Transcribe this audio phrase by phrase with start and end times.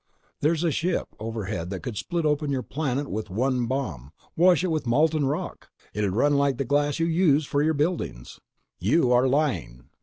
[0.39, 4.87] There's a ship overhead that could split open your planet with one bomb—wash it with
[4.87, 5.69] molten rock.
[5.93, 8.39] It'd run like the glass you use for your buildings."
[8.79, 9.89] "You are lying!"